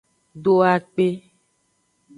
[0.43, 1.07] Do akpe.